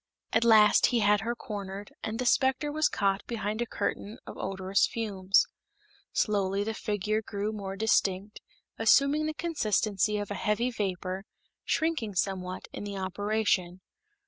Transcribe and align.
At 0.33 0.43
last 0.43 0.87
he 0.87 1.01
had 1.01 1.21
her 1.21 1.35
cornered, 1.35 1.93
and 2.03 2.17
the 2.17 2.25
specter 2.25 2.71
was 2.71 2.89
caught 2.89 3.23
behind 3.27 3.61
a 3.61 3.67
curtain 3.67 4.17
of 4.25 4.35
odorous 4.35 4.87
fumes. 4.87 5.45
Slowly 6.11 6.63
the 6.63 6.73
figure 6.73 7.21
grew 7.21 7.51
more 7.51 7.75
distinct, 7.75 8.41
assuming 8.79 9.27
the 9.27 9.35
consistency 9.35 10.17
of 10.17 10.31
a 10.31 10.41
heavy 10.41 10.71
vapor, 10.71 11.25
shrinking 11.65 12.15
somewhat 12.15 12.67
in 12.73 12.83
the 12.83 12.97
operation. 12.97 13.81